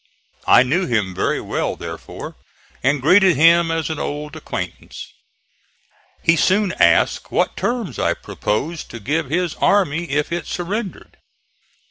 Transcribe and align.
I 0.47 0.63
knew 0.63 0.87
him 0.87 1.13
very 1.13 1.39
well 1.39 1.75
therefore, 1.75 2.35
and 2.81 3.03
greeted 3.03 3.35
him 3.35 3.69
as 3.69 3.91
an 3.91 3.99
old 3.99 4.35
acquaintance. 4.35 5.05
He 6.23 6.35
soon 6.35 6.71
asked 6.79 7.31
what 7.31 7.55
terms 7.55 7.99
I 7.99 8.15
proposed 8.15 8.89
to 8.89 8.99
give 8.99 9.29
his 9.29 9.53
army 9.61 10.09
if 10.09 10.31
it 10.31 10.47
surrendered. 10.47 11.17